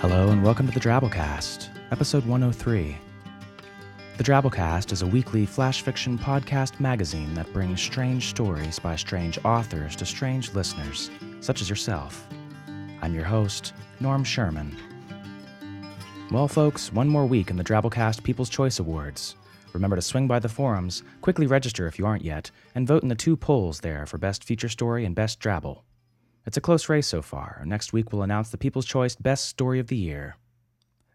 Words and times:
Hello 0.00 0.30
and 0.30 0.42
welcome 0.42 0.66
to 0.66 0.72
the 0.72 0.80
Drabblecast, 0.80 1.68
episode 1.92 2.24
103. 2.24 2.96
The 4.16 4.24
Drabblecast 4.24 4.92
is 4.92 5.02
a 5.02 5.06
weekly 5.06 5.44
flash 5.44 5.82
fiction 5.82 6.16
podcast 6.16 6.80
magazine 6.80 7.34
that 7.34 7.52
brings 7.52 7.82
strange 7.82 8.30
stories 8.30 8.78
by 8.78 8.96
strange 8.96 9.38
authors 9.44 9.94
to 9.96 10.06
strange 10.06 10.54
listeners, 10.54 11.10
such 11.40 11.60
as 11.60 11.68
yourself. 11.68 12.26
I'm 13.02 13.14
your 13.14 13.26
host, 13.26 13.74
Norm 14.00 14.24
Sherman. 14.24 14.74
Well, 16.30 16.48
folks, 16.48 16.90
one 16.90 17.08
more 17.10 17.26
week 17.26 17.50
in 17.50 17.58
the 17.58 17.64
Drabblecast 17.64 18.22
People's 18.22 18.48
Choice 18.48 18.78
Awards. 18.78 19.36
Remember 19.74 19.96
to 19.96 20.02
swing 20.02 20.26
by 20.26 20.38
the 20.38 20.48
forums, 20.48 21.02
quickly 21.20 21.46
register 21.46 21.86
if 21.86 21.98
you 21.98 22.06
aren't 22.06 22.24
yet, 22.24 22.50
and 22.74 22.88
vote 22.88 23.02
in 23.02 23.10
the 23.10 23.14
two 23.14 23.36
polls 23.36 23.80
there 23.80 24.06
for 24.06 24.16
Best 24.16 24.44
Feature 24.44 24.70
Story 24.70 25.04
and 25.04 25.14
Best 25.14 25.40
Drabble. 25.40 25.82
It's 26.46 26.56
a 26.56 26.60
close 26.60 26.88
race 26.88 27.06
so 27.06 27.20
far. 27.20 27.62
Next 27.66 27.92
week 27.92 28.12
we'll 28.12 28.22
announce 28.22 28.48
the 28.48 28.56
People's 28.56 28.86
Choice 28.86 29.14
Best 29.14 29.46
Story 29.46 29.78
of 29.78 29.88
the 29.88 29.96
Year. 29.96 30.36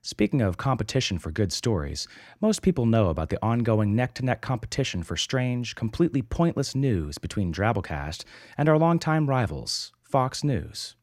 Speaking 0.03 0.39
of 0.39 0.57
competition 0.57 1.17
for 1.17 1.31
good 1.31 1.51
stories, 1.51 2.07
most 2.41 2.61
people 2.61 2.85
know 2.85 3.09
about 3.09 3.29
the 3.29 3.43
ongoing 3.43 3.95
neck 3.95 4.13
to 4.13 4.25
neck 4.25 4.41
competition 4.41 5.01
for 5.01 5.17
strange, 5.17 5.73
completely 5.73 6.21
pointless 6.21 6.75
news 6.75 7.17
between 7.17 7.51
Drabblecast 7.51 8.23
and 8.55 8.69
our 8.69 8.77
longtime 8.77 9.27
rivals, 9.27 9.93
Fox 10.03 10.43
News. 10.43 10.95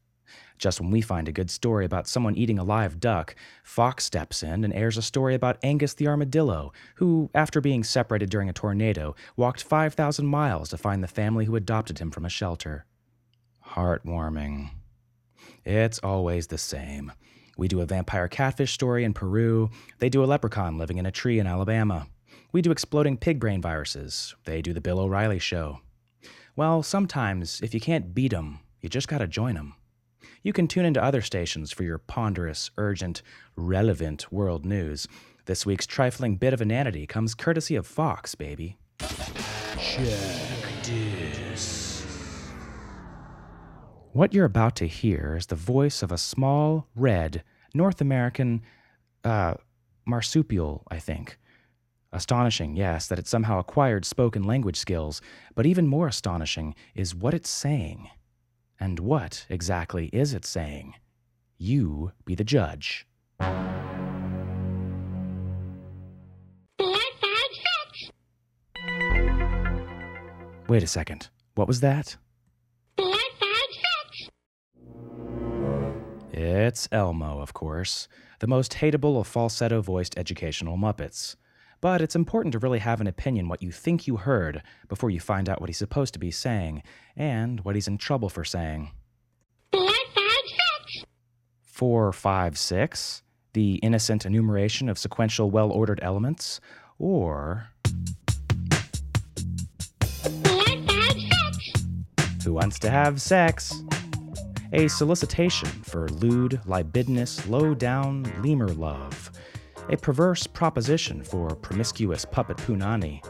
Just 0.56 0.80
when 0.80 0.92
we 0.92 1.00
find 1.00 1.26
a 1.26 1.32
good 1.32 1.50
story 1.50 1.84
about 1.84 2.06
someone 2.06 2.36
eating 2.36 2.60
a 2.60 2.64
live 2.64 3.00
duck, 3.00 3.34
Fox 3.64 4.04
steps 4.04 4.44
in 4.44 4.62
and 4.62 4.72
airs 4.72 4.96
a 4.96 5.02
story 5.02 5.34
about 5.34 5.58
Angus 5.64 5.94
the 5.94 6.06
armadillo, 6.06 6.72
who, 6.94 7.28
after 7.34 7.60
being 7.60 7.82
separated 7.82 8.30
during 8.30 8.48
a 8.48 8.52
tornado, 8.52 9.16
walked 9.36 9.64
5,000 9.64 10.24
miles 10.24 10.68
to 10.68 10.78
find 10.78 11.02
the 11.02 11.08
family 11.08 11.46
who 11.46 11.56
adopted 11.56 11.98
him 11.98 12.12
from 12.12 12.24
a 12.24 12.30
shelter. 12.30 12.86
Heartwarming. 13.74 14.70
It's 15.64 15.98
always 16.00 16.46
the 16.46 16.58
same. 16.58 17.12
We 17.56 17.68
do 17.68 17.80
a 17.80 17.86
vampire 17.86 18.28
catfish 18.28 18.72
story 18.72 19.04
in 19.04 19.12
Peru. 19.12 19.70
They 19.98 20.08
do 20.08 20.24
a 20.24 20.26
leprechaun 20.26 20.78
living 20.78 20.98
in 20.98 21.06
a 21.06 21.10
tree 21.10 21.38
in 21.38 21.46
Alabama. 21.46 22.06
We 22.52 22.62
do 22.62 22.70
exploding 22.70 23.16
pig 23.18 23.40
brain 23.40 23.60
viruses. 23.60 24.34
They 24.44 24.62
do 24.62 24.72
the 24.72 24.80
Bill 24.80 25.00
O'Reilly 25.00 25.38
show. 25.38 25.80
Well, 26.56 26.82
sometimes, 26.82 27.60
if 27.60 27.72
you 27.72 27.80
can't 27.80 28.14
beat 28.14 28.32
'em, 28.32 28.60
you 28.80 28.88
just 28.88 29.08
gotta 29.08 29.26
join 29.26 29.56
'em. 29.56 29.74
You 30.42 30.52
can 30.52 30.68
tune 30.68 30.84
into 30.84 31.02
other 31.02 31.22
stations 31.22 31.72
for 31.72 31.84
your 31.84 31.98
ponderous, 31.98 32.70
urgent, 32.76 33.22
relevant 33.56 34.30
world 34.32 34.66
news. 34.66 35.06
This 35.46 35.64
week's 35.64 35.86
trifling 35.86 36.36
bit 36.36 36.52
of 36.52 36.60
inanity 36.60 37.06
comes 37.06 37.34
courtesy 37.34 37.76
of 37.76 37.86
Fox, 37.86 38.34
baby 38.34 38.76
this. 40.84 42.04
What 44.14 44.34
you're 44.34 44.44
about 44.44 44.76
to 44.76 44.86
hear 44.86 45.36
is 45.38 45.46
the 45.46 45.54
voice 45.54 46.02
of 46.02 46.12
a 46.12 46.18
small, 46.18 46.86
red, 46.94 47.42
North 47.72 48.02
American 48.02 48.60
uh, 49.24 49.54
marsupial, 50.04 50.82
I 50.90 50.98
think. 50.98 51.38
Astonishing, 52.12 52.76
yes, 52.76 53.06
that 53.06 53.18
it 53.18 53.26
somehow 53.26 53.58
acquired 53.58 54.04
spoken 54.04 54.42
language 54.42 54.76
skills, 54.76 55.22
but 55.54 55.64
even 55.64 55.86
more 55.86 56.08
astonishing 56.08 56.74
is 56.94 57.14
what 57.14 57.32
it's 57.32 57.48
saying. 57.48 58.10
And 58.78 59.00
what 59.00 59.46
exactly 59.48 60.10
is 60.12 60.34
it 60.34 60.44
saying? 60.44 60.92
You 61.56 62.12
be 62.26 62.34
the 62.34 62.44
judge. 62.44 63.06
Wait 70.68 70.82
a 70.82 70.86
second. 70.86 71.30
What 71.54 71.66
was 71.66 71.80
that? 71.80 72.18
It's 76.42 76.88
Elmo, 76.90 77.40
of 77.40 77.54
course, 77.54 78.08
the 78.40 78.48
most 78.48 78.72
hateable 78.72 79.20
of 79.20 79.28
falsetto 79.28 79.80
voiced 79.80 80.18
educational 80.18 80.76
Muppets. 80.76 81.36
But 81.80 82.00
it's 82.02 82.16
important 82.16 82.52
to 82.52 82.58
really 82.58 82.80
have 82.80 83.00
an 83.00 83.06
opinion 83.06 83.46
what 83.48 83.62
you 83.62 83.70
think 83.70 84.08
you 84.08 84.16
heard 84.16 84.60
before 84.88 85.08
you 85.10 85.20
find 85.20 85.48
out 85.48 85.60
what 85.60 85.68
he's 85.68 85.78
supposed 85.78 86.12
to 86.14 86.18
be 86.18 86.32
saying 86.32 86.82
and 87.16 87.60
what 87.60 87.76
he's 87.76 87.86
in 87.86 87.96
trouble 87.96 88.28
for 88.28 88.44
saying. 88.44 88.90
Four, 89.70 89.88
five, 90.14 90.44
six. 90.46 91.04
Four, 91.62 92.12
five, 92.12 92.58
six. 92.58 93.22
the 93.52 93.74
innocent 93.76 94.24
enumeration 94.26 94.88
of 94.88 94.98
sequential, 94.98 95.50
well 95.50 95.70
ordered 95.70 96.00
elements, 96.02 96.60
or. 96.98 97.68
Four, 100.04 100.64
five, 100.88 101.14
six. 101.20 102.44
Who 102.44 102.54
wants 102.54 102.78
to 102.80 102.90
have 102.90 103.20
sex? 103.20 103.74
A 104.74 104.88
solicitation 104.88 105.68
for 105.68 106.08
lewd, 106.08 106.58
libidinous, 106.64 107.46
low 107.46 107.74
down 107.74 108.22
lemur 108.42 108.68
love. 108.68 109.30
A 109.90 109.96
perverse 109.98 110.46
proposition 110.46 111.22
for 111.22 111.54
promiscuous 111.54 112.24
puppet 112.24 112.56
punani. 112.56 113.22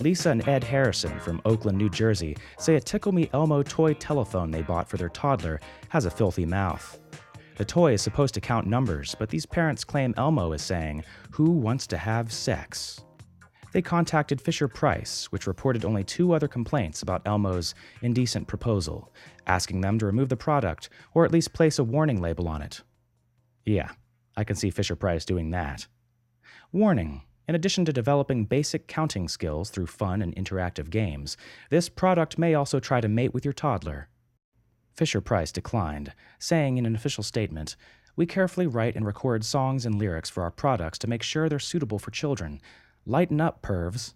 Lisa 0.00 0.28
and 0.30 0.46
Ed 0.46 0.62
Harrison 0.62 1.18
from 1.20 1.40
Oakland, 1.46 1.78
New 1.78 1.88
Jersey 1.88 2.36
say 2.58 2.74
a 2.74 2.80
Tickle 2.80 3.12
Me 3.12 3.30
Elmo 3.32 3.62
toy 3.62 3.94
telephone 3.94 4.50
they 4.50 4.60
bought 4.60 4.86
for 4.86 4.98
their 4.98 5.08
toddler 5.08 5.60
has 5.88 6.04
a 6.04 6.10
filthy 6.10 6.44
mouth. 6.44 6.98
The 7.56 7.64
toy 7.64 7.94
is 7.94 8.02
supposed 8.02 8.34
to 8.34 8.40
count 8.42 8.66
numbers, 8.66 9.16
but 9.18 9.30
these 9.30 9.46
parents 9.46 9.82
claim 9.82 10.12
Elmo 10.18 10.52
is 10.52 10.62
saying, 10.62 11.04
Who 11.30 11.52
wants 11.52 11.86
to 11.86 11.96
have 11.96 12.30
sex? 12.32 13.02
They 13.72 13.82
contacted 13.82 14.40
Fisher 14.40 14.68
Price, 14.68 15.26
which 15.26 15.46
reported 15.46 15.84
only 15.84 16.04
two 16.04 16.32
other 16.32 16.48
complaints 16.48 17.02
about 17.02 17.22
Elmo's 17.26 17.74
indecent 18.02 18.48
proposal, 18.48 19.12
asking 19.46 19.80
them 19.80 19.98
to 19.98 20.06
remove 20.06 20.28
the 20.28 20.36
product 20.36 20.88
or 21.14 21.24
at 21.24 21.32
least 21.32 21.52
place 21.52 21.78
a 21.78 21.84
warning 21.84 22.20
label 22.20 22.48
on 22.48 22.62
it. 22.62 22.82
Yeah, 23.64 23.90
I 24.36 24.44
can 24.44 24.56
see 24.56 24.70
Fisher 24.70 24.96
Price 24.96 25.24
doing 25.24 25.50
that. 25.50 25.86
Warning 26.72 27.22
in 27.50 27.56
addition 27.56 27.84
to 27.86 27.92
developing 27.92 28.44
basic 28.44 28.86
counting 28.86 29.26
skills 29.26 29.70
through 29.70 29.88
fun 29.88 30.22
and 30.22 30.32
interactive 30.36 30.88
games, 30.88 31.36
this 31.68 31.88
product 31.88 32.38
may 32.38 32.54
also 32.54 32.78
try 32.78 33.00
to 33.00 33.08
mate 33.08 33.34
with 33.34 33.44
your 33.44 33.52
toddler. 33.52 34.08
Fisher 34.94 35.20
Price 35.20 35.50
declined, 35.50 36.12
saying 36.38 36.78
in 36.78 36.86
an 36.86 36.94
official 36.94 37.24
statement, 37.24 37.74
We 38.14 38.24
carefully 38.24 38.68
write 38.68 38.94
and 38.94 39.04
record 39.04 39.44
songs 39.44 39.84
and 39.84 39.96
lyrics 39.96 40.30
for 40.30 40.44
our 40.44 40.52
products 40.52 40.96
to 41.00 41.08
make 41.08 41.24
sure 41.24 41.48
they're 41.48 41.58
suitable 41.58 41.98
for 41.98 42.12
children. 42.12 42.60
Lighten 43.06 43.40
up, 43.40 43.62
pervs. 43.62 44.14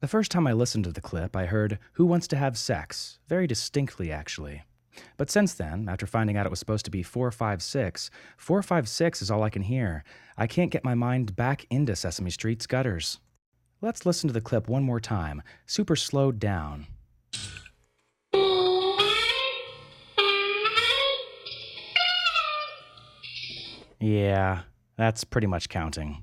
The 0.00 0.08
first 0.08 0.30
time 0.30 0.46
I 0.46 0.52
listened 0.52 0.84
to 0.84 0.92
the 0.92 1.00
clip, 1.00 1.34
I 1.34 1.46
heard 1.46 1.78
Who 1.94 2.04
Wants 2.04 2.28
to 2.28 2.36
Have 2.36 2.58
Sex, 2.58 3.18
very 3.26 3.46
distinctly, 3.46 4.12
actually. 4.12 4.62
But 5.16 5.30
since 5.30 5.54
then, 5.54 5.88
after 5.88 6.06
finding 6.06 6.36
out 6.36 6.44
it 6.44 6.50
was 6.50 6.58
supposed 6.58 6.84
to 6.84 6.90
be 6.90 7.02
456, 7.02 8.10
456 8.36 9.22
is 9.22 9.30
all 9.30 9.42
I 9.42 9.50
can 9.50 9.62
hear. 9.62 10.04
I 10.36 10.46
can't 10.46 10.70
get 10.70 10.84
my 10.84 10.94
mind 10.94 11.36
back 11.36 11.66
into 11.70 11.96
Sesame 11.96 12.30
Street's 12.30 12.66
gutters. 12.66 13.18
Let's 13.80 14.04
listen 14.04 14.28
to 14.28 14.34
the 14.34 14.40
clip 14.40 14.68
one 14.68 14.82
more 14.82 15.00
time, 15.00 15.42
super 15.66 15.96
slowed 15.96 16.38
down. 16.38 16.86
Yeah, 24.00 24.60
that's 24.96 25.24
pretty 25.24 25.46
much 25.46 25.68
counting. 25.68 26.22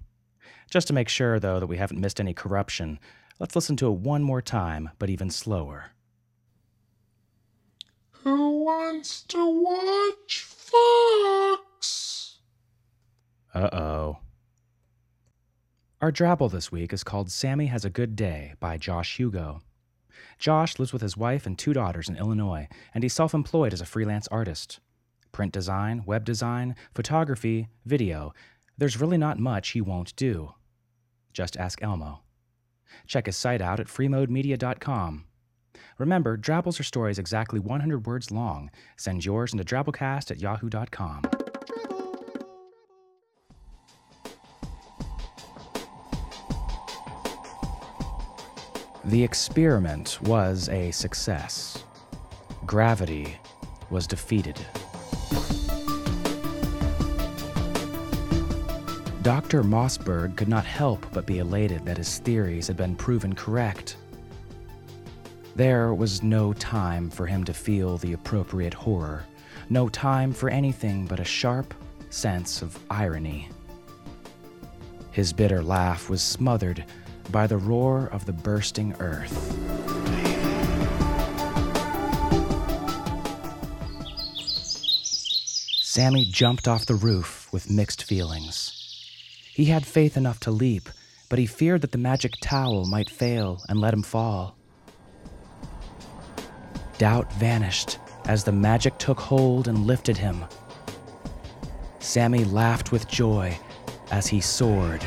Just 0.69 0.87
to 0.87 0.93
make 0.93 1.09
sure, 1.09 1.39
though, 1.39 1.59
that 1.59 1.67
we 1.67 1.77
haven't 1.77 2.01
missed 2.01 2.19
any 2.19 2.33
corruption, 2.33 2.99
let's 3.39 3.55
listen 3.55 3.75
to 3.77 3.87
it 3.87 3.99
one 3.99 4.23
more 4.23 4.41
time, 4.41 4.89
but 4.99 5.09
even 5.09 5.29
slower. 5.29 5.91
Who 8.11 8.63
wants 8.63 9.21
to 9.23 9.63
watch 9.63 10.43
Fox? 10.43 12.39
Uh 13.53 13.69
oh. 13.71 14.17
Our 16.01 16.11
drabble 16.11 16.51
this 16.51 16.71
week 16.71 16.91
is 16.91 17.03
called 17.03 17.31
Sammy 17.31 17.67
Has 17.67 17.85
a 17.85 17.89
Good 17.89 18.15
Day 18.15 18.53
by 18.59 18.77
Josh 18.77 19.17
Hugo. 19.17 19.61
Josh 20.37 20.77
lives 20.77 20.91
with 20.91 21.01
his 21.01 21.15
wife 21.15 21.45
and 21.45 21.57
two 21.57 21.71
daughters 21.73 22.09
in 22.09 22.17
Illinois, 22.17 22.67
and 22.93 23.03
he's 23.03 23.13
self 23.13 23.33
employed 23.33 23.73
as 23.73 23.81
a 23.81 23.85
freelance 23.85 24.27
artist. 24.29 24.79
Print 25.31 25.53
design, 25.53 26.03
web 26.05 26.25
design, 26.25 26.75
photography, 26.93 27.67
video. 27.85 28.33
There's 28.77 28.99
really 28.99 29.17
not 29.17 29.39
much 29.39 29.69
he 29.69 29.81
won't 29.81 30.15
do. 30.15 30.53
Just 31.31 31.57
ask 31.57 31.81
Elmo. 31.81 32.21
Check 33.07 33.25
his 33.25 33.37
site 33.37 33.61
out 33.61 33.79
at 33.79 33.87
freemodemedia.com. 33.87 35.25
Remember, 35.97 36.37
Drabbles 36.37 36.79
are 36.79 36.83
stories 36.83 37.19
exactly 37.19 37.59
100 37.59 38.05
words 38.05 38.31
long. 38.31 38.69
Send 38.97 39.25
yours 39.25 39.53
into 39.53 39.63
drabblecast 39.63 40.31
at 40.31 40.39
yahoo.com. 40.39 41.23
The 49.05 49.23
experiment 49.23 50.19
was 50.23 50.67
a 50.69 50.89
success. 50.91 51.83
Gravity 52.65 53.37
was 53.89 54.07
defeated. 54.07 54.59
Dr. 59.25 59.63
Mossberg 59.63 60.37
could 60.37 60.47
not 60.47 60.65
help 60.65 61.03
but 61.11 61.25
be 61.25 61.39
elated 61.39 61.83
that 61.83 61.97
his 61.97 62.19
theories 62.19 62.67
had 62.67 62.77
been 62.77 62.95
proven 62.95 63.33
correct. 63.33 63.97
There 65.55 65.95
was 65.95 66.21
no 66.21 66.53
time 66.53 67.09
for 67.09 67.25
him 67.25 67.43
to 67.45 67.51
feel 67.51 67.97
the 67.97 68.13
appropriate 68.13 68.75
horror, 68.75 69.25
no 69.67 69.89
time 69.89 70.31
for 70.31 70.47
anything 70.49 71.07
but 71.07 71.19
a 71.19 71.23
sharp, 71.23 71.73
sense 72.11 72.61
of 72.61 72.77
irony. 72.91 73.49
His 75.09 75.33
bitter 75.33 75.63
laugh 75.63 76.07
was 76.07 76.21
smothered 76.21 76.85
by 77.31 77.47
the 77.47 77.57
roar 77.57 78.09
of 78.11 78.27
the 78.27 78.33
bursting 78.33 78.93
earth. 78.99 79.33
Sammy 85.81 86.25
jumped 86.25 86.67
off 86.67 86.85
the 86.85 86.93
roof 86.93 87.51
with 87.51 87.71
mixed 87.71 88.03
feelings. 88.03 88.74
He 89.55 89.65
had 89.65 89.85
faith 89.85 90.17
enough 90.17 90.41
to 90.41 90.51
leap, 90.51 90.89
but 91.29 91.39
he 91.39 91.45
feared 91.45 91.79
that 91.79 91.93
the 91.93 91.97
magic 91.97 92.33
towel 92.41 92.85
might 92.85 93.09
fail 93.09 93.63
and 93.69 93.79
let 93.79 93.93
him 93.93 94.03
fall. 94.03 94.57
Doubt 96.97 97.31
vanished 97.31 97.97
as 98.25 98.43
the 98.43 98.51
magic 98.51 98.97
took 98.97 99.17
hold 99.17 99.69
and 99.69 99.87
lifted 99.87 100.17
him. 100.17 100.43
Sammy 101.99 102.43
laughed 102.43 102.91
with 102.91 103.07
joy 103.07 103.57
as 104.11 104.27
he 104.27 104.41
soared. 104.41 105.05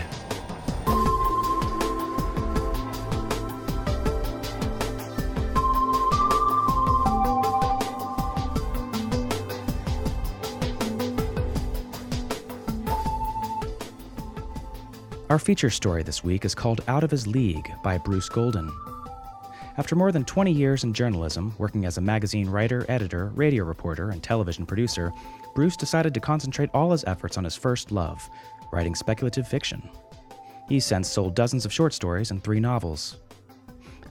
Our 15.30 15.38
feature 15.38 15.68
story 15.68 16.02
this 16.02 16.24
week 16.24 16.46
is 16.46 16.54
called 16.54 16.80
Out 16.88 17.04
of 17.04 17.10
His 17.10 17.26
League 17.26 17.70
by 17.82 17.98
Bruce 17.98 18.30
Golden. 18.30 18.72
After 19.76 19.94
more 19.94 20.10
than 20.10 20.24
20 20.24 20.50
years 20.50 20.84
in 20.84 20.94
journalism, 20.94 21.54
working 21.58 21.84
as 21.84 21.98
a 21.98 22.00
magazine 22.00 22.48
writer, 22.48 22.86
editor, 22.88 23.26
radio 23.34 23.64
reporter, 23.64 24.08
and 24.08 24.22
television 24.22 24.64
producer, 24.64 25.12
Bruce 25.54 25.76
decided 25.76 26.14
to 26.14 26.20
concentrate 26.20 26.70
all 26.72 26.92
his 26.92 27.04
efforts 27.04 27.36
on 27.36 27.44
his 27.44 27.54
first 27.54 27.92
love, 27.92 28.26
writing 28.72 28.94
speculative 28.94 29.46
fiction. 29.46 29.86
He's 30.66 30.86
since 30.86 31.10
sold 31.10 31.34
dozens 31.34 31.66
of 31.66 31.74
short 31.74 31.92
stories 31.92 32.30
and 32.30 32.42
three 32.42 32.58
novels. 32.58 33.18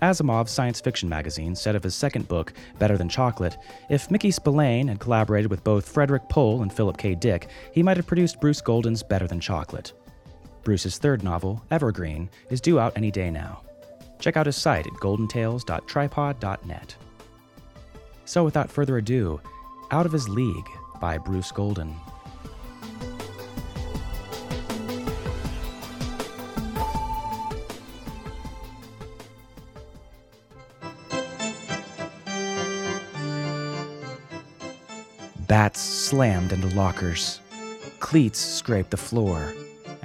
Asimov's 0.04 0.52
science 0.52 0.80
fiction 0.80 1.10
magazine 1.10 1.56
said 1.56 1.76
of 1.76 1.82
his 1.82 1.96
second 1.96 2.28
book, 2.28 2.54
Better 2.78 2.96
Than 2.96 3.10
Chocolate, 3.10 3.58
if 3.90 4.12
Mickey 4.12 4.30
Spillane 4.30 4.88
had 4.88 5.00
collaborated 5.00 5.50
with 5.50 5.64
both 5.64 5.90
Frederik 5.90 6.30
Pohl 6.30 6.62
and 6.62 6.72
Philip 6.72 7.00
K. 7.00 7.16
Dick, 7.16 7.50
he 7.74 7.82
might 7.82 7.98
have 7.98 8.06
produced 8.06 8.40
Bruce 8.40 8.62
Golden's 8.62 9.02
Better 9.02 9.26
Than 9.26 9.40
Chocolate. 9.40 9.94
Bruce's 10.68 10.98
third 10.98 11.24
novel, 11.24 11.64
Evergreen, 11.72 12.30
is 12.50 12.60
due 12.60 12.78
out 12.78 12.92
any 12.98 13.10
day 13.10 13.32
now. 13.32 13.62
Check 14.20 14.36
out 14.36 14.48
his 14.48 14.58
site 14.58 14.86
at 14.86 14.92
goldentails.tripod.net. 14.96 16.96
So, 18.26 18.44
without 18.44 18.70
further 18.70 18.98
ado, 18.98 19.40
Out 19.92 20.06
of 20.06 20.12
His 20.12 20.28
League 20.28 20.68
by 21.00 21.20
Bruce 21.20 21.54
Golden. 21.54 21.96
Bats 35.48 35.80
slammed 35.80 36.52
into 36.52 36.68
lockers. 36.76 37.40
Cleats 38.02 38.40
scraped 38.40 38.92
the 38.92 38.98
floor 38.98 39.54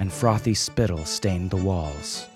and 0.03 0.11
frothy 0.11 0.53
spittle 0.53 1.05
stained 1.05 1.49
the 1.49 1.55
walls. 1.55 2.27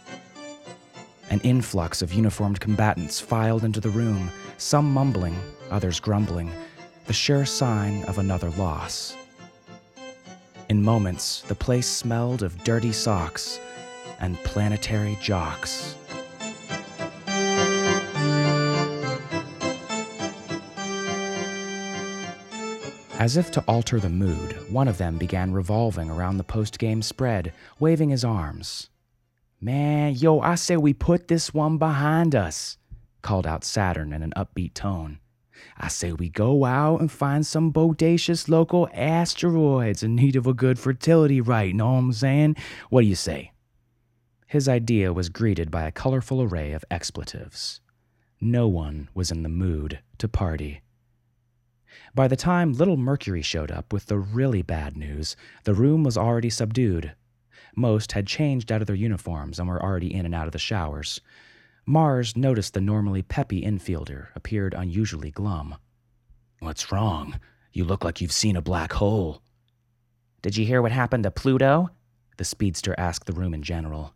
An 1.30 1.42
influx 1.42 2.02
of 2.02 2.14
uniformed 2.14 2.62
combatants 2.62 3.20
filed 3.20 3.66
into 3.66 3.82
the 3.82 3.90
room, 3.90 4.32
some 4.58 4.90
mumbling, 4.90 5.36
others 5.70 6.00
grumbling, 6.00 6.50
the 7.08 7.12
sure 7.12 7.46
sign 7.46 8.06
of 8.06 8.20
another 8.20 8.52
loss. 8.52 9.18
In 10.70 10.82
moments, 10.82 11.42
the 11.42 11.56
place 11.56 11.88
smelled 11.88 12.42
of 12.42 12.64
dirty 12.64 12.94
socks 12.94 13.60
and 14.22 14.42
planetary 14.46 15.18
jocks. 15.22 15.98
As 23.20 23.36
if 23.36 23.50
to 23.52 23.64
alter 23.68 24.00
the 24.00 24.10
mood, 24.10 24.72
one 24.72 24.88
of 24.88 25.00
them 25.00 25.18
began 25.18 25.52
revolving 25.52 26.12
around 26.12 26.38
the 26.38 26.44
post 26.44 26.78
game 26.78 27.02
spread, 27.02 27.52
waving 27.80 28.10
his 28.10 28.24
arms. 28.24 28.92
Man, 29.60 30.14
yo, 30.14 30.40
I 30.40 30.54
say 30.54 30.78
we 30.78 30.94
put 30.94 31.28
this 31.28 31.52
one 31.52 31.80
behind 31.80 32.36
us, 32.36 32.78
called 33.24 33.48
out 33.48 33.64
Saturn 33.64 34.14
in 34.14 34.22
an 34.22 34.34
upbeat 34.38 34.76
tone. 34.76 35.20
I 35.80 35.88
say 35.88 36.14
we 36.14 36.30
go 36.30 36.64
out 36.64 37.02
and 37.02 37.12
find 37.12 37.44
some 37.44 37.74
bodacious 37.74 38.48
local 38.48 38.88
asteroids 38.94 40.04
in 40.04 40.16
need 40.16 40.36
of 40.36 40.46
a 40.46 40.54
good 40.54 40.78
fertility 40.78 41.42
rite, 41.42 41.74
know 41.74 41.94
what 41.94 41.98
I'm 41.98 42.14
saying? 42.14 42.56
What 42.92 43.02
do 43.02 43.08
you 43.08 43.16
say? 43.16 43.52
His 44.46 44.70
idea 44.70 45.12
was 45.12 45.30
greeted 45.30 45.72
by 45.72 45.88
a 45.88 45.92
colorful 45.92 46.44
array 46.44 46.74
of 46.74 46.86
expletives. 46.92 47.82
No 48.40 48.68
one 48.68 49.10
was 49.16 49.32
in 49.32 49.42
the 49.42 49.50
mood 49.50 50.02
to 50.20 50.28
party. 50.28 50.82
By 52.14 52.28
the 52.28 52.36
time 52.36 52.74
little 52.74 52.98
Mercury 52.98 53.42
showed 53.42 53.72
up 53.72 53.94
with 53.94 54.08
the 54.08 54.18
really 54.18 54.62
bad 54.62 54.98
news, 54.98 55.36
the 55.64 55.74
room 55.74 56.04
was 56.04 56.18
already 56.18 56.50
subdued. 56.50 57.14
Most 57.76 58.14
had 58.14 58.28
changed 58.28 58.72
out 58.72 58.82
of 58.82 58.88
their 58.88 58.96
uniforms 58.96 59.60
and 59.60 59.68
were 59.68 59.82
already 59.82 60.14
in 60.14 60.26
and 60.26 60.36
out 60.36 60.48
of 60.48 60.52
the 60.52 60.60
showers. 60.60 61.22
Mars 61.86 62.36
noticed 62.36 62.74
the 62.74 62.82
normally 62.82 63.22
peppy 63.22 63.62
infielder 63.62 64.28
appeared 64.36 64.74
unusually 64.74 65.32
glum. 65.32 65.76
What's 66.60 66.92
wrong? 66.92 67.40
You 67.72 67.86
look 67.86 68.04
like 68.04 68.20
you've 68.20 68.32
seen 68.32 68.56
a 68.56 68.62
black 68.62 68.94
hole. 68.94 69.42
Did 70.42 70.58
you 70.58 70.66
hear 70.66 70.82
what 70.82 70.92
happened 70.92 71.24
to 71.24 71.32
Pluto? 71.32 71.90
The 72.38 72.46
speedster 72.46 72.96
asked 72.98 73.26
the 73.26 73.34
room 73.34 73.54
in 73.54 73.64
general. 73.64 74.14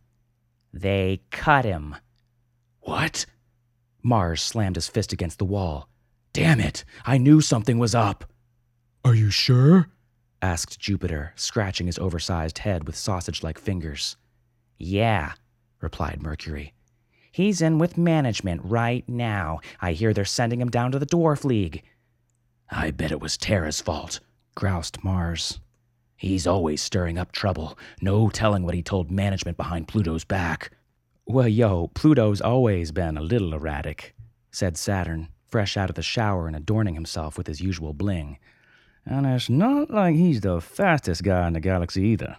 They 0.73 1.21
cut 1.31 1.65
him. 1.65 1.95
What? 2.81 3.25
Mars 4.03 4.41
slammed 4.41 4.75
his 4.75 4.87
fist 4.87 5.13
against 5.13 5.37
the 5.37 5.45
wall. 5.45 5.87
Damn 6.33 6.59
it! 6.59 6.85
I 7.05 7.17
knew 7.17 7.41
something 7.41 7.77
was 7.77 7.93
up! 7.93 8.25
Are 9.03 9.15
you 9.15 9.29
sure? 9.29 9.87
asked 10.41 10.79
Jupiter, 10.79 11.33
scratching 11.35 11.87
his 11.87 11.99
oversized 11.99 12.59
head 12.59 12.85
with 12.85 12.95
sausage 12.95 13.43
like 13.43 13.59
fingers. 13.59 14.15
Yeah, 14.77 15.33
replied 15.81 16.21
Mercury. 16.21 16.73
He's 17.31 17.61
in 17.61 17.77
with 17.77 17.97
management 17.97 18.61
right 18.63 19.07
now. 19.07 19.59
I 19.79 19.93
hear 19.93 20.13
they're 20.13 20.25
sending 20.25 20.59
him 20.61 20.69
down 20.69 20.91
to 20.91 20.99
the 20.99 21.05
Dwarf 21.05 21.43
League. 21.43 21.83
I 22.69 22.91
bet 22.91 23.11
it 23.11 23.21
was 23.21 23.37
Terra's 23.37 23.81
fault, 23.81 24.19
groused 24.55 25.03
Mars. 25.03 25.59
He's 26.15 26.47
always 26.47 26.81
stirring 26.81 27.17
up 27.17 27.31
trouble. 27.31 27.77
No 28.01 28.29
telling 28.29 28.63
what 28.63 28.75
he 28.75 28.83
told 28.83 29.11
management 29.11 29.57
behind 29.57 29.87
Pluto's 29.87 30.23
back. 30.23 30.71
Well, 31.25 31.47
yo, 31.47 31.87
Pluto's 31.93 32.41
always 32.41 32.91
been 32.91 33.17
a 33.17 33.21
little 33.21 33.53
erratic, 33.53 34.15
said 34.51 34.77
Saturn, 34.77 35.29
fresh 35.51 35.75
out 35.75 35.89
of 35.89 35.95
the 35.95 36.01
shower 36.01 36.47
and 36.47 36.55
adorning 36.55 36.95
himself 36.95 37.37
with 37.37 37.45
his 37.45 37.61
usual 37.61 37.93
bling. 37.93 38.39
And 39.05 39.25
it's 39.25 39.49
not 39.49 39.91
like 39.91 40.15
he's 40.15 40.41
the 40.41 40.61
fastest 40.61 41.23
guy 41.23 41.45
in 41.47 41.53
the 41.53 41.59
galaxy 41.59 42.03
either. 42.03 42.37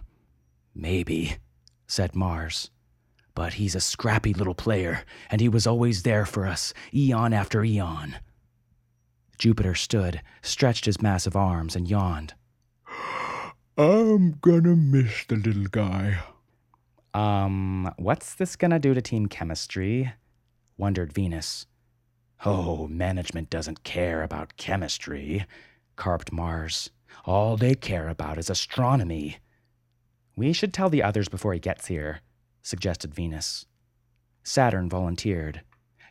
Maybe, 0.73 1.37
said 1.87 2.15
Mars. 2.15 2.71
But 3.35 3.53
he's 3.53 3.75
a 3.75 3.79
scrappy 3.79 4.33
little 4.33 4.55
player, 4.55 5.03
and 5.29 5.41
he 5.41 5.49
was 5.49 5.67
always 5.67 6.03
there 6.03 6.25
for 6.25 6.45
us, 6.45 6.73
eon 6.93 7.33
after 7.33 7.63
eon. 7.63 8.15
Jupiter 9.37 9.75
stood, 9.75 10.21
stretched 10.41 10.85
his 10.85 11.01
massive 11.01 11.35
arms, 11.35 11.75
and 11.75 11.87
yawned. 11.87 12.33
I'm 13.77 14.33
gonna 14.33 14.75
miss 14.75 15.25
the 15.25 15.35
little 15.35 15.65
guy. 15.65 16.19
Um, 17.13 17.93
what's 17.97 18.35
this 18.35 18.55
gonna 18.55 18.79
do 18.79 18.93
to 18.93 19.01
team 19.01 19.27
chemistry? 19.27 20.13
wondered 20.77 21.13
Venus. 21.13 21.65
Oh, 22.45 22.87
management 22.87 23.49
doesn't 23.49 23.85
care 23.85 24.21
about 24.21 24.57
chemistry, 24.57 25.45
carped 25.95 26.33
Mars. 26.33 26.89
All 27.25 27.55
they 27.55 27.73
care 27.73 28.09
about 28.09 28.37
is 28.37 28.49
astronomy. 28.49 29.37
We 30.35 30.51
should 30.51 30.73
tell 30.73 30.89
the 30.89 31.03
others 31.03 31.29
before 31.29 31.53
he 31.53 31.59
gets 31.59 31.87
here, 31.87 32.19
suggested 32.61 33.15
Venus. 33.15 33.65
Saturn 34.43 34.89
volunteered. 34.89 35.61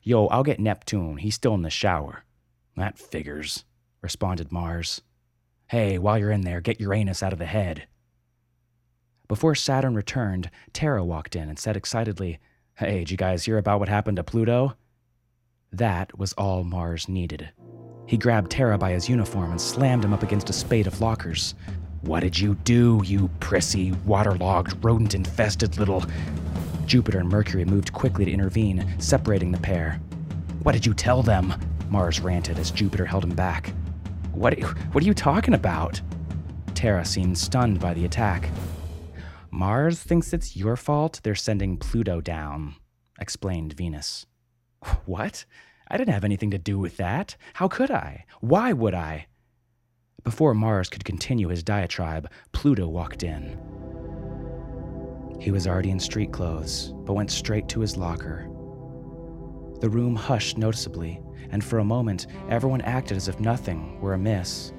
Yo, 0.02 0.26
I'll 0.28 0.42
get 0.42 0.58
Neptune. 0.58 1.18
He's 1.18 1.34
still 1.34 1.54
in 1.54 1.62
the 1.62 1.70
shower. 1.70 2.24
That 2.76 2.98
figures, 2.98 3.64
responded 4.00 4.50
Mars. 4.50 5.02
Hey, 5.66 5.98
while 5.98 6.18
you're 6.18 6.30
in 6.30 6.42
there, 6.42 6.62
get 6.62 6.80
Uranus 6.80 7.22
out 7.22 7.34
of 7.34 7.38
the 7.38 7.46
head. 7.46 7.86
Before 9.28 9.54
Saturn 9.54 9.94
returned, 9.94 10.50
Terra 10.72 11.04
walked 11.04 11.36
in 11.36 11.50
and 11.50 11.58
said 11.58 11.76
excitedly, 11.76 12.38
Hey, 12.76 13.00
did 13.00 13.10
you 13.10 13.16
guys 13.18 13.44
hear 13.44 13.58
about 13.58 13.80
what 13.80 13.90
happened 13.90 14.16
to 14.16 14.24
Pluto? 14.24 14.76
That 15.72 16.18
was 16.18 16.34
all 16.34 16.64
Mars 16.64 17.08
needed. 17.08 17.48
He 18.06 18.18
grabbed 18.18 18.50
Terra 18.50 18.76
by 18.76 18.92
his 18.92 19.08
uniform 19.08 19.52
and 19.52 19.60
slammed 19.60 20.04
him 20.04 20.12
up 20.12 20.22
against 20.22 20.50
a 20.50 20.52
spate 20.52 20.86
of 20.86 21.00
lockers. 21.00 21.54
What 22.02 22.20
did 22.20 22.38
you 22.38 22.56
do, 22.56 23.00
you 23.06 23.30
prissy, 23.40 23.92
waterlogged, 24.04 24.84
rodent 24.84 25.14
infested 25.14 25.78
little. 25.78 26.04
Jupiter 26.84 27.20
and 27.20 27.28
Mercury 27.28 27.64
moved 27.64 27.94
quickly 27.94 28.26
to 28.26 28.30
intervene, 28.30 28.86
separating 28.98 29.50
the 29.50 29.60
pair. 29.60 29.98
What 30.62 30.72
did 30.72 30.84
you 30.84 30.92
tell 30.92 31.22
them? 31.22 31.54
Mars 31.88 32.20
ranted 32.20 32.58
as 32.58 32.70
Jupiter 32.70 33.06
held 33.06 33.24
him 33.24 33.34
back. 33.34 33.72
What, 34.32 34.60
what 34.92 35.02
are 35.02 35.06
you 35.06 35.14
talking 35.14 35.54
about? 35.54 36.02
Terra 36.74 37.04
seemed 37.04 37.38
stunned 37.38 37.80
by 37.80 37.94
the 37.94 38.04
attack. 38.04 38.50
Mars 39.50 40.02
thinks 40.02 40.34
it's 40.34 40.54
your 40.54 40.76
fault 40.76 41.20
they're 41.22 41.34
sending 41.34 41.78
Pluto 41.78 42.20
down, 42.20 42.74
explained 43.18 43.72
Venus. 43.72 44.26
What? 45.06 45.44
I 45.88 45.96
didn't 45.96 46.14
have 46.14 46.24
anything 46.24 46.50
to 46.52 46.58
do 46.58 46.78
with 46.78 46.96
that. 46.96 47.36
How 47.54 47.68
could 47.68 47.90
I? 47.90 48.24
Why 48.40 48.72
would 48.72 48.94
I? 48.94 49.26
Before 50.24 50.54
Mars 50.54 50.88
could 50.88 51.04
continue 51.04 51.48
his 51.48 51.62
diatribe, 51.62 52.30
Pluto 52.52 52.88
walked 52.88 53.22
in. 53.22 53.58
He 55.40 55.50
was 55.50 55.66
already 55.66 55.90
in 55.90 55.98
street 55.98 56.32
clothes, 56.32 56.94
but 57.04 57.14
went 57.14 57.30
straight 57.30 57.68
to 57.70 57.80
his 57.80 57.96
locker. 57.96 58.48
The 59.80 59.90
room 59.90 60.14
hushed 60.14 60.56
noticeably, 60.56 61.20
and 61.50 61.62
for 61.62 61.80
a 61.80 61.84
moment, 61.84 62.28
everyone 62.48 62.80
acted 62.82 63.16
as 63.16 63.26
if 63.26 63.40
nothing 63.40 64.00
were 64.00 64.14
amiss. 64.14 64.72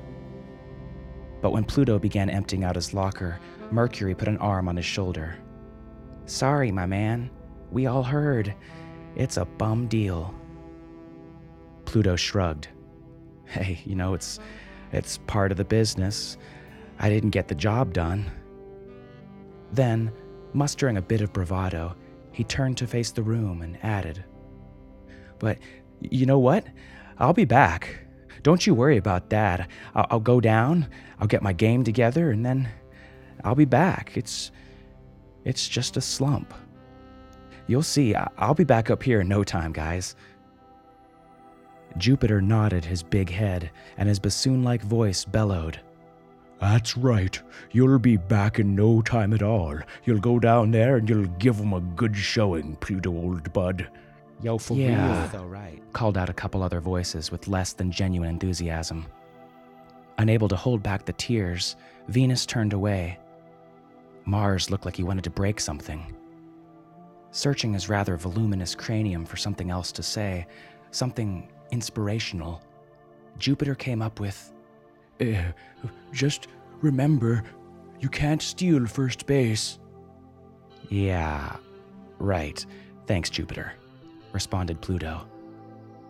But 1.41 1.51
when 1.51 1.65
Pluto 1.65 1.99
began 1.99 2.29
emptying 2.29 2.63
out 2.63 2.77
his 2.77 2.93
locker, 2.93 3.37
Mercury 3.69 4.15
put 4.15 4.29
an 4.29 4.37
arm 4.37 4.69
on 4.69 4.77
his 4.77 4.85
shoulder. 4.85 5.35
Sorry, 6.25 6.71
my 6.71 6.85
man. 6.85 7.29
We 7.69 7.87
all 7.87 8.03
heard. 8.03 8.55
It's 9.15 9.37
a 9.37 9.45
bum 9.45 9.87
deal. 9.87 10.33
Pluto 11.85 12.15
shrugged. 12.15 12.69
Hey, 13.45 13.81
you 13.85 13.95
know, 13.95 14.13
it's 14.13 14.39
it's 14.91 15.17
part 15.27 15.51
of 15.51 15.57
the 15.57 15.65
business. 15.65 16.37
I 16.99 17.09
didn't 17.09 17.31
get 17.31 17.47
the 17.47 17.55
job 17.55 17.93
done. 17.93 18.31
Then, 19.71 20.11
mustering 20.53 20.97
a 20.97 21.01
bit 21.01 21.21
of 21.21 21.33
bravado, 21.33 21.95
he 22.31 22.43
turned 22.43 22.77
to 22.77 22.87
face 22.87 23.11
the 23.11 23.23
room 23.23 23.61
and 23.61 23.77
added, 23.83 24.23
But 25.39 25.57
you 25.99 26.25
know 26.25 26.39
what? 26.39 26.65
I'll 27.17 27.33
be 27.33 27.45
back. 27.45 27.99
Don't 28.43 28.65
you 28.65 28.73
worry 28.73 28.97
about 28.97 29.29
that. 29.29 29.69
I'll, 29.95 30.07
I'll 30.11 30.19
go 30.19 30.39
down, 30.41 30.87
I'll 31.19 31.27
get 31.27 31.43
my 31.43 31.53
game 31.53 31.83
together, 31.83 32.31
and 32.31 32.45
then 32.45 32.69
I'll 33.43 33.55
be 33.55 33.65
back. 33.65 34.13
It's 34.15 34.51
it's 35.43 35.67
just 35.67 35.97
a 35.97 36.01
slump. 36.01 36.53
You'll 37.67 37.83
see, 37.83 38.13
I'll 38.15 38.53
be 38.53 38.63
back 38.63 38.89
up 38.89 39.01
here 39.01 39.21
in 39.21 39.27
no 39.27 39.43
time, 39.43 39.71
guys. 39.71 40.15
Jupiter 41.97 42.41
nodded 42.41 42.83
his 42.83 43.03
big 43.03 43.29
head, 43.29 43.71
and 43.97 44.09
his 44.09 44.19
bassoon 44.19 44.63
like 44.63 44.81
voice 44.81 45.25
bellowed. 45.25 45.79
That's 46.59 46.97
right. 46.97 47.39
You'll 47.71 47.99
be 47.99 48.17
back 48.17 48.59
in 48.59 48.73
no 48.75 49.01
time 49.01 49.33
at 49.33 49.43
all. 49.43 49.77
You'll 50.05 50.19
go 50.19 50.39
down 50.39 50.71
there 50.71 50.95
and 50.95 51.09
you'll 51.09 51.27
give 51.37 51.59
'em 51.59 51.73
a 51.73 51.81
good 51.81 52.15
showing, 52.15 52.77
Pluto, 52.77 53.11
old 53.11 53.51
bud. 53.53 53.87
Yo, 54.41 54.57
for 54.57 54.75
yeah, 54.75 55.21
real, 55.21 55.27
though, 55.41 55.47
right? 55.47 55.81
Called 55.93 56.17
out 56.17 56.29
a 56.29 56.33
couple 56.33 56.63
other 56.63 56.79
voices 56.79 57.31
with 57.31 57.47
less 57.47 57.73
than 57.73 57.91
genuine 57.91 58.29
enthusiasm. 58.29 59.05
Unable 60.17 60.47
to 60.47 60.55
hold 60.55 60.83
back 60.83 61.05
the 61.05 61.13
tears, 61.13 61.75
Venus 62.07 62.45
turned 62.45 62.73
away. 62.73 63.19
Mars 64.25 64.69
looked 64.69 64.85
like 64.85 64.95
he 64.95 65.03
wanted 65.03 65.23
to 65.25 65.29
break 65.29 65.59
something. 65.59 66.15
Searching 67.33 67.73
his 67.73 67.89
rather 67.89 68.15
voluminous 68.15 68.75
cranium 68.75 69.25
for 69.25 69.37
something 69.37 69.71
else 69.71 69.91
to 69.93 70.03
say, 70.03 70.45
something 70.91 71.51
inspirational, 71.71 72.61
Jupiter 73.39 73.73
came 73.73 74.03
up 74.03 74.19
with 74.19 74.53
uh, 75.19 75.51
Just 76.11 76.47
remember, 76.81 77.43
you 77.99 78.07
can't 78.07 78.41
steal 78.41 78.85
first 78.85 79.25
base. 79.25 79.79
Yeah, 80.89 81.55
right. 82.19 82.63
Thanks, 83.07 83.31
Jupiter, 83.31 83.73
responded 84.31 84.79
Pluto. 84.79 85.27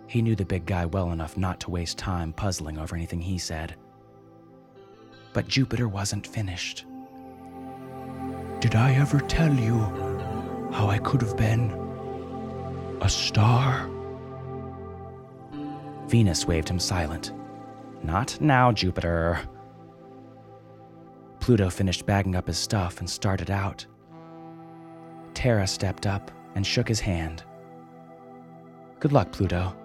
He 0.08 0.22
knew 0.22 0.36
the 0.36 0.44
big 0.44 0.66
guy 0.66 0.86
well 0.86 1.14
enough 1.14 1.38
not 1.38 1.62
to 1.62 1.72
waste 1.72 1.98
time 1.98 2.34
puzzling 2.34 2.78
over 2.78 2.98
anything 2.98 3.22
he 3.22 3.38
said. 3.38 3.76
But 5.32 5.48
Jupiter 5.48 5.88
wasn't 5.88 6.28
finished. 6.28 6.86
Did 8.60 8.76
I 8.76 8.94
ever 8.96 9.22
tell 9.22 9.54
you 9.54 9.80
how 10.74 10.90
I 10.90 10.98
could 10.98 11.22
have 11.22 11.38
been 11.38 11.72
a 13.02 13.10
star? 13.10 13.90
Venus 16.08 16.48
waved 16.48 16.68
him 16.68 16.80
silent. 16.80 17.32
Not 18.04 18.40
now, 18.42 18.72
Jupiter. 18.72 19.40
Pluto 21.40 21.70
finished 21.70 22.06
bagging 22.06 22.36
up 22.36 22.48
his 22.48 22.58
stuff 22.58 23.00
and 23.00 23.10
started 23.10 23.52
out. 23.52 23.86
Terra 25.34 25.68
stepped 25.68 26.08
up 26.08 26.32
and 26.56 26.66
shook 26.66 26.88
his 26.88 27.00
hand. 27.00 27.44
Good 29.00 29.12
luck, 29.12 29.32
Pluto. 29.32 29.76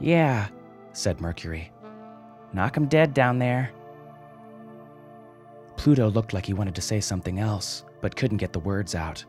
Yeah, 0.00 0.48
said 0.92 1.20
Mercury. 1.20 1.70
Knock 2.52 2.76
him 2.76 2.86
dead 2.86 3.14
down 3.14 3.38
there. 3.38 3.70
Pluto 5.76 6.10
looked 6.10 6.32
like 6.32 6.46
he 6.46 6.54
wanted 6.54 6.74
to 6.74 6.80
say 6.80 7.00
something 7.00 7.38
else, 7.38 7.84
but 8.00 8.16
couldn't 8.16 8.38
get 8.38 8.52
the 8.52 8.60
words 8.60 8.94
out. 8.94 9.24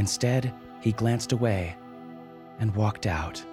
Instead, 0.00 0.50
he 0.80 0.92
glanced 0.92 1.30
away 1.30 1.76
and 2.58 2.74
walked 2.74 3.06
out. 3.06 3.44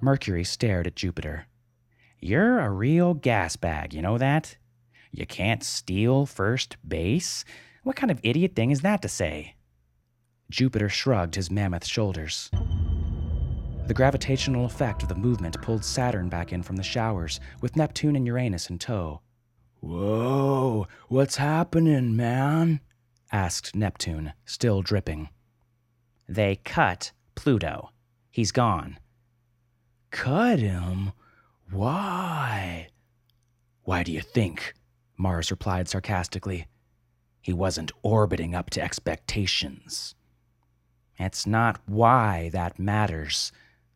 Mercury 0.00 0.42
stared 0.42 0.88
at 0.88 0.96
Jupiter. 0.96 1.46
You're 2.18 2.58
a 2.58 2.70
real 2.70 3.14
gas 3.14 3.54
bag, 3.54 3.94
you 3.94 4.02
know 4.02 4.18
that? 4.18 4.56
You 5.12 5.24
can't 5.24 5.62
steal 5.62 6.26
first 6.26 6.76
base? 6.86 7.44
What 7.84 7.94
kind 7.94 8.10
of 8.10 8.18
idiot 8.24 8.56
thing 8.56 8.72
is 8.72 8.80
that 8.80 9.00
to 9.02 9.08
say? 9.08 9.54
Jupiter 10.50 10.88
shrugged 10.88 11.36
his 11.36 11.52
mammoth 11.52 11.86
shoulders. 11.86 12.50
The 13.92 13.96
gravitational 13.96 14.64
effect 14.64 15.02
of 15.02 15.10
the 15.10 15.14
movement 15.14 15.60
pulled 15.60 15.84
Saturn 15.84 16.30
back 16.30 16.50
in 16.50 16.62
from 16.62 16.76
the 16.76 16.82
showers, 16.82 17.40
with 17.60 17.76
Neptune 17.76 18.16
and 18.16 18.26
Uranus 18.26 18.70
in 18.70 18.78
tow. 18.78 19.20
Whoa, 19.80 20.86
what's 21.08 21.36
happening, 21.36 22.16
man? 22.16 22.80
asked 23.30 23.76
Neptune, 23.76 24.32
still 24.46 24.80
dripping. 24.80 25.28
They 26.26 26.56
cut 26.56 27.12
Pluto. 27.34 27.90
He's 28.30 28.50
gone. 28.50 28.98
Cut 30.10 30.58
him? 30.58 31.12
Why? 31.70 32.88
Why 33.82 34.02
do 34.04 34.10
you 34.10 34.22
think? 34.22 34.72
Mars 35.18 35.50
replied 35.50 35.86
sarcastically. 35.90 36.66
He 37.42 37.52
wasn't 37.52 37.92
orbiting 38.02 38.54
up 38.54 38.70
to 38.70 38.80
expectations. 38.80 40.14
It's 41.18 41.46
not 41.46 41.78
why 41.84 42.48
that 42.54 42.78
matters, 42.78 43.52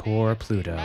Poor 0.00 0.34
Pluto. 0.34 0.82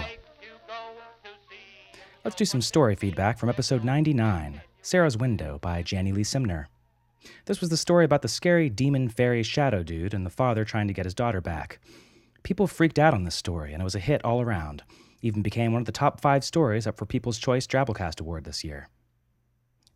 Let's 2.25 2.36
do 2.36 2.43
some 2.43 2.62
story 2.62 2.95
feedback 2.95 3.38
from 3.38 3.48
episode 3.48 3.86
99 3.86 4.62
Sarah's 4.81 5.15
Window 5.15 5.57
by 5.62 5.81
Janni 5.81 6.13
Lee 6.13 6.24
Simner. 6.24 6.65
This 7.45 7.62
was 7.62 7.69
the 7.69 7.77
story 7.77 8.03
about 8.03 8.24
the 8.24 8.27
scary 8.27 8.69
demon 8.69 9.07
fairy 9.07 9.41
shadow 9.41 9.84
dude 9.84 10.13
and 10.13 10.25
the 10.25 10.29
father 10.29 10.65
trying 10.65 10.88
to 10.88 10.93
get 10.93 11.05
his 11.05 11.13
daughter 11.13 11.39
back. 11.39 11.79
People 12.43 12.67
freaked 12.67 13.00
out 13.00 13.13
on 13.13 13.24
this 13.24 13.36
story, 13.36 13.72
and 13.72 13.79
it 13.81 13.86
was 13.86 13.95
a 13.95 14.00
hit 14.00 14.24
all 14.25 14.41
around. 14.41 14.84
Even 15.22 15.41
became 15.41 15.72
one 15.72 15.81
of 15.81 15.86
the 15.86 15.93
top 15.93 16.19
five 16.19 16.43
stories 16.43 16.86
up 16.86 16.98
for 16.98 17.05
People's 17.05 17.39
Choice 17.39 17.65
Drabblecast 17.65 18.19
Award 18.19 18.43
this 18.43 18.65
year. 18.65 18.89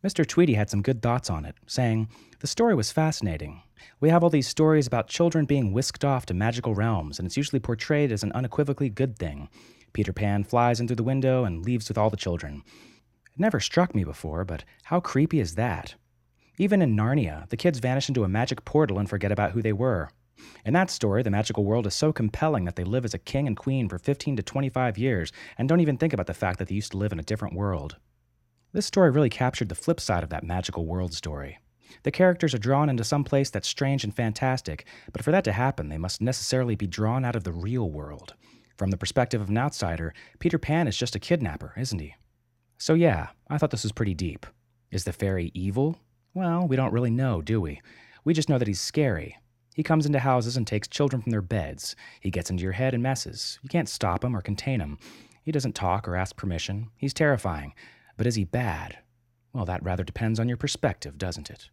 Mr. 0.02 0.26
Tweedy 0.26 0.54
had 0.54 0.70
some 0.70 0.80
good 0.80 1.02
thoughts 1.02 1.28
on 1.28 1.44
it, 1.44 1.54
saying, 1.66 2.08
The 2.38 2.46
story 2.46 2.74
was 2.74 2.90
fascinating. 2.90 3.62
We 4.00 4.08
have 4.08 4.22
all 4.22 4.30
these 4.30 4.48
stories 4.48 4.86
about 4.86 5.08
children 5.08 5.44
being 5.44 5.72
whisked 5.72 6.06
off 6.06 6.24
to 6.26 6.34
magical 6.34 6.74
realms, 6.74 7.18
and 7.18 7.26
it's 7.26 7.36
usually 7.36 7.60
portrayed 7.60 8.10
as 8.10 8.22
an 8.22 8.32
unequivocally 8.32 8.88
good 8.88 9.18
thing. 9.18 9.50
Peter 9.92 10.14
Pan 10.14 10.42
flies 10.44 10.80
in 10.80 10.86
through 10.86 10.96
the 10.96 11.02
window 11.02 11.44
and 11.44 11.64
leaves 11.66 11.88
with 11.88 11.98
all 11.98 12.08
the 12.08 12.16
children. 12.16 12.62
It 13.34 13.40
never 13.40 13.60
struck 13.60 13.94
me 13.94 14.02
before, 14.02 14.44
but 14.44 14.64
how 14.84 15.00
creepy 15.00 15.38
is 15.38 15.56
that? 15.56 15.96
Even 16.56 16.80
in 16.80 16.96
Narnia, 16.96 17.46
the 17.50 17.56
kids 17.56 17.78
vanish 17.78 18.08
into 18.08 18.24
a 18.24 18.28
magic 18.28 18.64
portal 18.64 18.98
and 18.98 19.08
forget 19.08 19.32
about 19.32 19.52
who 19.52 19.60
they 19.60 19.72
were. 19.72 20.08
In 20.64 20.72
that 20.72 20.90
story, 20.90 21.22
the 21.22 21.30
magical 21.30 21.64
world 21.64 21.86
is 21.86 21.94
so 21.94 22.10
compelling 22.10 22.64
that 22.64 22.76
they 22.76 22.84
live 22.84 23.04
as 23.04 23.12
a 23.12 23.18
king 23.18 23.46
and 23.46 23.56
queen 23.56 23.86
for 23.86 23.98
15 23.98 24.36
to 24.36 24.42
25 24.42 24.96
years 24.96 25.30
and 25.58 25.68
don't 25.68 25.80
even 25.80 25.98
think 25.98 26.14
about 26.14 26.26
the 26.26 26.32
fact 26.32 26.58
that 26.58 26.68
they 26.68 26.74
used 26.74 26.92
to 26.92 26.98
live 26.98 27.12
in 27.12 27.20
a 27.20 27.24
different 27.24 27.54
world. 27.54 27.96
This 28.72 28.86
story 28.86 29.10
really 29.10 29.30
captured 29.30 29.68
the 29.68 29.74
flip 29.74 29.98
side 29.98 30.22
of 30.22 30.30
that 30.30 30.44
magical 30.44 30.86
world 30.86 31.12
story. 31.12 31.58
The 32.04 32.12
characters 32.12 32.54
are 32.54 32.58
drawn 32.58 32.88
into 32.88 33.02
some 33.02 33.24
place 33.24 33.50
that's 33.50 33.66
strange 33.66 34.04
and 34.04 34.14
fantastic, 34.14 34.86
but 35.12 35.24
for 35.24 35.32
that 35.32 35.44
to 35.44 35.52
happen, 35.52 35.88
they 35.88 35.98
must 35.98 36.20
necessarily 36.20 36.76
be 36.76 36.86
drawn 36.86 37.24
out 37.24 37.34
of 37.34 37.44
the 37.44 37.52
real 37.52 37.90
world. 37.90 38.34
From 38.76 38.90
the 38.90 38.96
perspective 38.96 39.40
of 39.40 39.50
an 39.50 39.58
outsider, 39.58 40.14
Peter 40.38 40.58
Pan 40.58 40.86
is 40.86 40.96
just 40.96 41.16
a 41.16 41.20
kidnapper, 41.20 41.74
isn't 41.76 41.98
he? 41.98 42.14
So, 42.78 42.94
yeah, 42.94 43.28
I 43.48 43.58
thought 43.58 43.70
this 43.70 43.82
was 43.82 43.92
pretty 43.92 44.14
deep. 44.14 44.46
Is 44.90 45.04
the 45.04 45.12
fairy 45.12 45.50
evil? 45.52 45.98
Well, 46.32 46.66
we 46.66 46.76
don't 46.76 46.92
really 46.92 47.10
know, 47.10 47.42
do 47.42 47.60
we? 47.60 47.82
We 48.24 48.34
just 48.34 48.48
know 48.48 48.58
that 48.58 48.68
he's 48.68 48.80
scary. 48.80 49.36
He 49.74 49.82
comes 49.82 50.06
into 50.06 50.20
houses 50.20 50.56
and 50.56 50.66
takes 50.66 50.88
children 50.88 51.20
from 51.22 51.30
their 51.30 51.42
beds. 51.42 51.96
He 52.20 52.30
gets 52.30 52.50
into 52.50 52.62
your 52.62 52.72
head 52.72 52.94
and 52.94 53.02
messes. 53.02 53.58
You 53.62 53.68
can't 53.68 53.88
stop 53.88 54.24
him 54.24 54.36
or 54.36 54.40
contain 54.40 54.80
him. 54.80 54.98
He 55.42 55.52
doesn't 55.52 55.74
talk 55.74 56.06
or 56.06 56.16
ask 56.16 56.36
permission. 56.36 56.90
He's 56.96 57.14
terrifying. 57.14 57.74
But 58.20 58.26
is 58.26 58.34
he 58.34 58.44
bad? 58.44 58.98
Well, 59.54 59.64
that 59.64 59.82
rather 59.82 60.04
depends 60.04 60.38
on 60.38 60.46
your 60.46 60.58
perspective, 60.58 61.16
doesn't 61.16 61.48
it? 61.48 61.70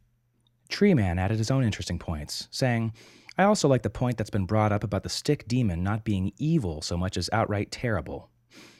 Tree 0.69 0.93
Man 0.93 1.19
added 1.19 1.39
his 1.39 1.51
own 1.51 1.61
interesting 1.61 1.99
points, 1.99 2.47
saying, 2.51 2.93
I 3.37 3.43
also 3.43 3.67
like 3.67 3.81
the 3.81 3.89
point 3.89 4.15
that's 4.15 4.29
been 4.29 4.45
brought 4.45 4.71
up 4.71 4.81
about 4.81 5.03
the 5.03 5.09
stick 5.09 5.45
demon 5.49 5.83
not 5.83 6.05
being 6.05 6.31
evil 6.37 6.81
so 6.81 6.95
much 6.95 7.17
as 7.17 7.29
outright 7.33 7.69
terrible. 7.69 8.29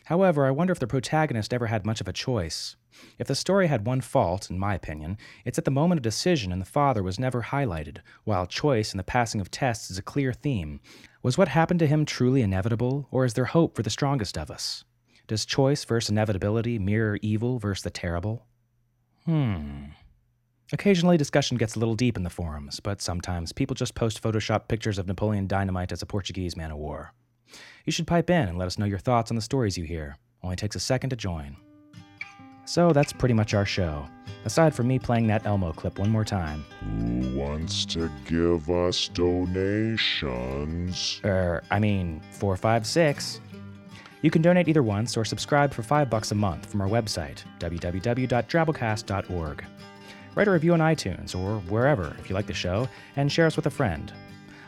However, 0.05 0.45
I 0.45 0.51
wonder 0.51 0.71
if 0.71 0.79
the 0.79 0.87
protagonist 0.87 1.53
ever 1.53 1.67
had 1.67 1.85
much 1.85 1.99
of 1.99 2.07
a 2.07 2.13
choice. 2.13 2.77
If 3.19 3.27
the 3.27 3.35
story 3.35 3.67
had 3.67 3.85
one 3.85 3.99
fault, 3.99 4.49
in 4.49 4.57
my 4.57 4.73
opinion, 4.73 5.17
it's 5.43 5.57
that 5.57 5.65
the 5.65 5.69
moment 5.69 5.99
of 5.99 6.03
decision 6.03 6.53
in 6.53 6.59
the 6.59 6.63
father 6.63 7.03
was 7.03 7.19
never 7.19 7.41
highlighted, 7.41 7.97
while 8.23 8.47
choice 8.47 8.93
in 8.93 8.97
the 8.97 9.03
passing 9.03 9.41
of 9.41 9.51
tests 9.51 9.91
is 9.91 9.97
a 9.97 10.01
clear 10.01 10.31
theme. 10.31 10.79
Was 11.21 11.37
what 11.37 11.49
happened 11.49 11.81
to 11.81 11.87
him 11.87 12.05
truly 12.05 12.43
inevitable, 12.43 13.09
or 13.11 13.25
is 13.25 13.33
there 13.33 13.43
hope 13.43 13.75
for 13.75 13.83
the 13.83 13.89
strongest 13.89 14.37
of 14.37 14.49
us? 14.49 14.85
Does 15.27 15.45
choice 15.45 15.83
versus 15.83 16.09
inevitability 16.09 16.79
mirror 16.79 17.19
evil 17.21 17.59
versus 17.59 17.83
the 17.83 17.89
terrible? 17.89 18.45
Hmm. 19.25 19.87
Occasionally, 20.71 21.17
discussion 21.17 21.57
gets 21.57 21.75
a 21.75 21.79
little 21.79 21.95
deep 21.95 22.15
in 22.15 22.23
the 22.23 22.29
forums, 22.29 22.79
but 22.79 23.01
sometimes 23.01 23.51
people 23.51 23.73
just 23.73 23.93
post 23.93 24.23
Photoshop 24.23 24.69
pictures 24.69 24.97
of 24.97 25.07
Napoleon 25.07 25.47
Dynamite 25.47 25.91
as 25.91 26.01
a 26.01 26.05
Portuguese 26.05 26.55
man 26.55 26.71
of 26.71 26.77
war. 26.77 27.13
You 27.85 27.91
should 27.91 28.07
pipe 28.07 28.29
in 28.29 28.47
and 28.47 28.57
let 28.57 28.67
us 28.67 28.77
know 28.77 28.85
your 28.85 28.99
thoughts 28.99 29.29
on 29.31 29.35
the 29.35 29.41
stories 29.41 29.77
you 29.77 29.83
hear. 29.83 30.17
Only 30.43 30.55
takes 30.55 30.77
a 30.77 30.79
second 30.79 31.09
to 31.11 31.17
join. 31.17 31.57
So 32.63 32.91
that's 32.91 33.13
pretty 33.13 33.33
much 33.33 33.53
our 33.53 33.65
show, 33.65 34.05
aside 34.43 34.75
from 34.75 34.87
me 34.89 34.99
playing 34.99 35.27
that 35.27 35.45
Elmo 35.45 35.71
clip 35.71 35.99
one 35.99 36.09
more 36.09 36.25
time. 36.25 36.65
Who 36.81 37.37
wants 37.37 37.85
to 37.85 38.11
give 38.25 38.69
us 38.69 39.07
donations? 39.07 40.11
Er, 41.23 41.63
I 41.71 41.79
mean, 41.79 42.21
456. 42.31 43.39
You 44.21 44.31
can 44.31 44.41
donate 44.41 44.67
either 44.67 44.83
once 44.83 45.15
or 45.15 45.23
subscribe 45.23 45.73
for 45.73 45.83
5 45.83 46.09
bucks 46.09 46.31
a 46.31 46.35
month 46.35 46.65
from 46.65 46.81
our 46.81 46.87
website, 46.87 47.43
www.drabblecast.org. 47.59 49.63
Write 50.35 50.47
a 50.47 50.51
review 50.51 50.73
on 50.73 50.79
iTunes 50.79 51.35
or 51.35 51.59
wherever 51.69 52.15
if 52.19 52.29
you 52.29 52.35
like 52.35 52.47
the 52.47 52.53
show, 52.53 52.87
and 53.15 53.31
share 53.31 53.45
us 53.45 53.55
with 53.55 53.67
a 53.67 53.71
friend. 53.71 54.11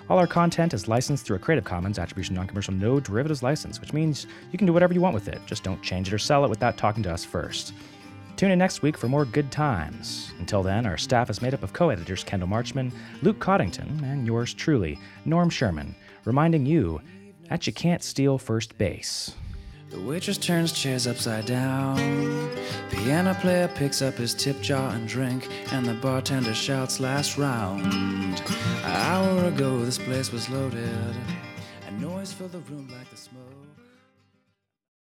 All 0.09 0.17
our 0.17 0.27
content 0.27 0.73
is 0.73 0.87
licensed 0.87 1.25
through 1.25 1.35
a 1.35 1.39
Creative 1.39 1.63
Commons 1.63 1.99
Attribution 1.99 2.35
Non-Commercial 2.35 2.73
No 2.73 2.99
Derivatives 2.99 3.43
license, 3.43 3.79
which 3.79 3.93
means 3.93 4.25
you 4.51 4.57
can 4.57 4.65
do 4.65 4.73
whatever 4.73 4.93
you 4.93 5.01
want 5.01 5.13
with 5.13 5.27
it. 5.27 5.39
Just 5.45 5.63
don't 5.63 5.83
change 5.83 6.07
it 6.07 6.13
or 6.13 6.17
sell 6.17 6.43
it 6.43 6.49
without 6.49 6.77
talking 6.77 7.03
to 7.03 7.13
us 7.13 7.23
first. 7.23 7.73
Tune 8.35 8.49
in 8.49 8.57
next 8.57 8.81
week 8.81 8.97
for 8.97 9.07
more 9.07 9.25
good 9.25 9.51
times. 9.51 10.31
Until 10.39 10.63
then, 10.63 10.87
our 10.87 10.97
staff 10.97 11.29
is 11.29 11.41
made 11.41 11.53
up 11.53 11.61
of 11.61 11.73
co-editors 11.73 12.23
Kendall 12.23 12.47
Marchman, 12.47 12.91
Luke 13.21 13.39
Coddington, 13.39 14.03
and 14.03 14.25
yours 14.25 14.53
truly, 14.53 14.97
Norm 15.25 15.49
Sherman, 15.49 15.93
reminding 16.25 16.65
you 16.65 16.99
that 17.49 17.67
you 17.67 17.73
can't 17.73 18.03
steal 18.03 18.37
first 18.37 18.77
base. 18.77 19.33
The 19.89 19.99
waitress 19.99 20.37
turns 20.37 20.71
chairs 20.71 21.07
upside 21.07 21.47
down. 21.47 21.97
Piano 22.91 23.33
player 23.33 23.67
picks 23.67 24.03
up 24.03 24.13
his 24.13 24.35
tip 24.35 24.61
jar 24.61 24.93
and 24.93 25.07
drink, 25.07 25.49
and 25.71 25.83
the 25.85 25.95
bartender 25.95 26.53
shouts 26.53 26.99
last 26.99 27.39
round. 27.39 27.91
An 27.91 28.85
hour 28.85 29.45
ago, 29.45 29.83
this 29.83 29.97
place 29.97 30.31
was 30.31 30.47
loaded, 30.49 31.15
and 31.87 31.99
noise 31.99 32.31
filled 32.31 32.51
the 32.51 32.59
room 32.59 32.87
like 32.95 33.09
the 33.09 33.17
smoke. 33.17 33.68